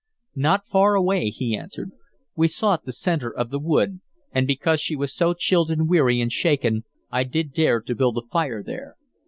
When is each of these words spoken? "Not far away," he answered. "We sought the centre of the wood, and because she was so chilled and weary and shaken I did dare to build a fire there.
"Not 0.33 0.65
far 0.65 0.95
away," 0.95 1.29
he 1.29 1.55
answered. 1.55 1.91
"We 2.35 2.47
sought 2.47 2.85
the 2.85 2.91
centre 2.91 3.29
of 3.31 3.51
the 3.51 3.59
wood, 3.59 4.01
and 4.31 4.47
because 4.47 4.81
she 4.81 4.95
was 4.95 5.13
so 5.13 5.35
chilled 5.35 5.69
and 5.69 5.87
weary 5.87 6.19
and 6.19 6.31
shaken 6.33 6.85
I 7.11 7.23
did 7.23 7.53
dare 7.53 7.81
to 7.81 7.93
build 7.93 8.17
a 8.17 8.23
fire 8.27 8.63
there. 8.63 8.95